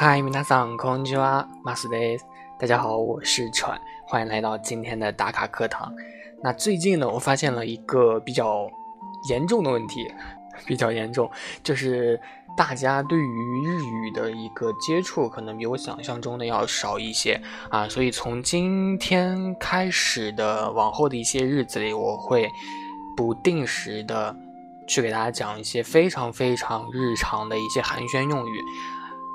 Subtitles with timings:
[0.00, 2.24] 嗨，皆さんこんにちは、マスです。
[2.58, 5.92] 大家好，我是川，欢迎来到今天的打卡课堂。
[6.42, 8.68] 那最近呢，我发现了一个比较
[9.28, 10.06] 严重的问题，
[10.66, 11.30] 比较严重，
[11.62, 12.20] 就是
[12.56, 17.40] 大家对于日语的一个接触，可能比我想象中的要少一些
[17.70, 17.88] 啊。
[17.88, 22.48] 所以从今天开始的往后的一些日子里，我会
[23.16, 24.36] 不定时的
[24.86, 28.60] 去给大家讲一些非常非常日常的一些寒暄用语。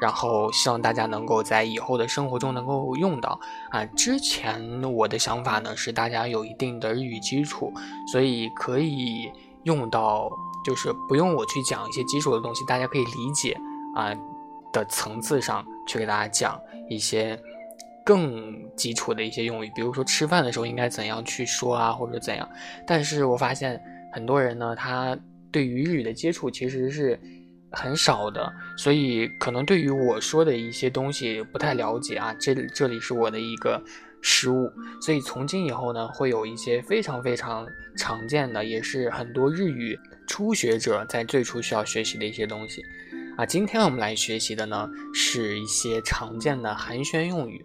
[0.00, 3.38] 然后希望大家能够在以后的生活中能够用到
[3.70, 3.84] 啊。
[3.86, 7.72] 之前我的想法呢是大家有一定的日语基础，
[8.12, 9.30] 所以可以
[9.62, 10.30] 用到，
[10.64, 13.56] 就是不用我去讲一些基础的东西，大家可以理解
[13.94, 14.12] 啊
[14.72, 17.40] 的层次上去给大家讲一些
[18.04, 22.48] 更基础的一些用语，比如说吃饭的时候应该怎样去说啊，或者怎样。
[22.86, 23.80] 但是我发现
[24.12, 25.16] 很多人呢，他
[25.50, 27.18] 对于日语的接触其实是。
[27.74, 33.82] 很少的，所以可能对于我说的一些东西不太了解啊，这这里是我的一个
[34.20, 42.82] 失误，所以从今以后呢，会有一些非常非常常见的，也是很多日语初学者在最初需要学习的一些东西
[43.36, 43.44] 啊。
[43.44, 47.64] 今天我们来学习的呢，是一些常见的寒暄用语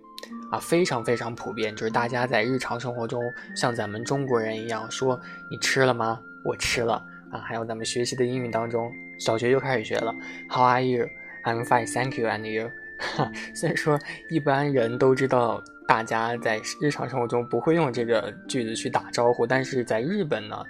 [0.52, 3.22] 啊，非常非常普遍，就是大家在日常生活中
[3.56, 6.20] 像咱们中国人一样说“你吃了吗？
[6.44, 7.02] 我吃了”。
[7.32, 10.16] 啊，还有咱们学习的英语当中，小学就开始学了。
[10.50, 11.08] How are you?
[11.44, 12.28] I'm fine, thank you.
[12.28, 12.72] And you?
[13.54, 20.64] 虽然说一般人都知道，大家在日常生活中不会用这个句子去打招呼，但是在日本呢，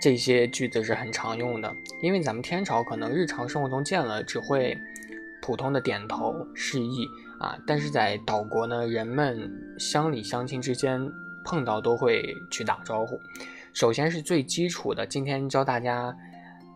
[0.00, 1.72] 这些句子是很常用的。
[2.02, 4.76] 因为咱们天朝可能日常生活中见了只会
[5.40, 7.06] 普通的点头示意
[7.40, 11.10] 啊，但是在岛国呢，人们乡里乡亲之间
[11.42, 13.18] 碰到都会去打招呼。
[13.72, 16.14] 首先是最基础的，今天教大家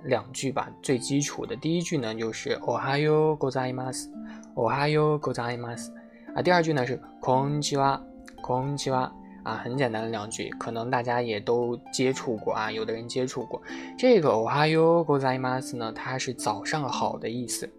[0.03, 0.69] 两句吧。
[0.81, 4.09] 最基础的第一句呢，就是おはようございます，
[4.55, 5.91] おはようございます。
[6.33, 8.01] 啊，第二句呢是こんにちは，
[8.41, 9.11] こんにちは。
[9.43, 13.61] 啊，很简单的两句，可能大家也都接触过啊，有的人接触过。
[13.97, 17.69] 这个おはようございます呢，它是早上好的意思。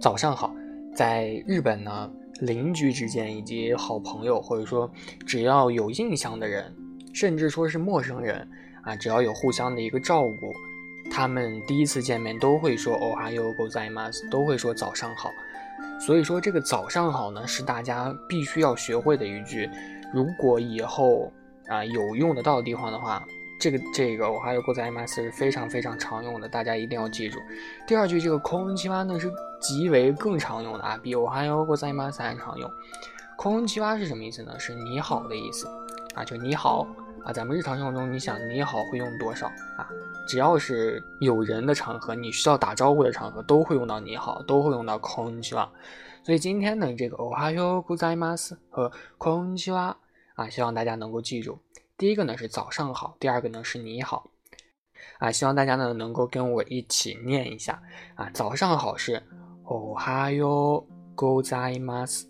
[0.00, 0.54] 早上好，
[0.94, 4.90] 在日本呢，邻居之间以及好朋友，或者说
[5.26, 6.74] 只要有印象的人。
[7.12, 8.48] 甚至说是陌生人
[8.84, 10.28] 啊，只要有互相的一个照顾，
[11.10, 15.30] 他们第一次见面都会说“哦哈哟ございます”，都会说早上好。
[15.98, 19.68] 所以说这个早上好呢，是大家必须要学会的一句。
[20.12, 21.32] 如果以后
[21.68, 23.22] 啊有用得到的地方的话，
[23.60, 27.38] 这个这个“哦哈哟ございます”是非常非常常用的，大家一定要记住。
[27.86, 29.30] 第二句这个“空气蛙”呢是
[29.60, 32.70] 极为更常用的啊，比“哦哈哟ございます”还常用。
[33.36, 34.58] 空气蛙是什么意思呢？
[34.58, 35.66] 是你好的意思
[36.14, 36.86] 啊，就你好。
[37.24, 39.46] 啊，咱们日常生活中，你想你好会用多少
[39.76, 39.88] 啊？
[40.28, 45.68] 只要是有人的场合，你需要打招呼的场合，都会用到你好，都会用到空气哇。
[46.22, 49.96] 所以今天呢，这个おはようございます和空气哇
[50.34, 51.58] 啊，希望大家能够記住。
[51.96, 54.30] 第一个呢是早上好，第二个呢是你好
[55.18, 57.82] 啊，希望大家呢能够跟我一起念一下
[58.14, 58.30] 啊。
[58.32, 59.22] 早上好是
[59.64, 62.26] おはようございます，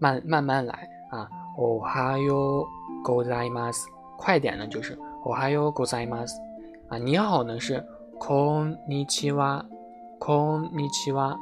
[0.00, 3.86] 慢慢慢来啊，おはようございます。
[4.20, 6.40] 快点呢就是おはようございます
[6.88, 7.84] 啊，你好呢是
[8.18, 9.64] こんにちは，
[10.18, 11.36] こんにちは。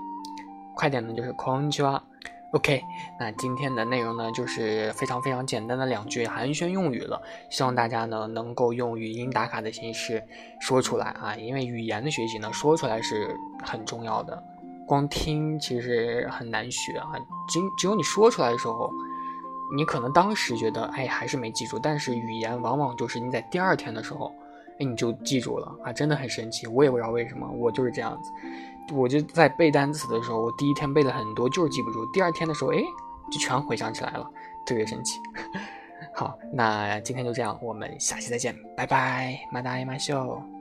[0.74, 2.02] 快点呢就是こんにちは。
[2.52, 2.82] OK，
[3.18, 7.20] 那今天的内容呢就是非常非常简单的两句寒暄用语了，
[7.50, 10.22] 希望大家呢能够用语音打卡的形式
[10.60, 14.42] 说出来啊，因为语言的学习呢说出来是很重要的，
[14.86, 17.12] 光听其实很难学啊，
[17.48, 18.90] 只只有你说出来的时候。
[19.75, 24.33] 你可能当时觉得，哎，还是没记住，但是语言往往就是你在第二天的时候，
[24.79, 26.67] 哎，你就记住了啊，真的很神奇。
[26.67, 28.31] 我也不知道为什么，我就是这样子。
[28.93, 32.77] 我就在背单词的时候，我第一天背了很多，就是记不住，第二天的时候，哎，
[33.31, 34.27] 就全回想起来了，
[34.65, 35.19] 特别神奇。
[36.15, 40.58] 好，那今天就这样，我们下期再见，拜拜，马达伊马秀。